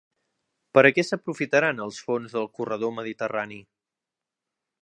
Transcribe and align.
Per 0.77 0.83
a 0.89 0.91
què 0.95 1.03
s'aprofitaran 1.07 1.83
els 1.87 2.01
fons 2.07 2.35
del 2.39 2.51
corredor 2.61 2.97
mediterrani? 2.99 3.63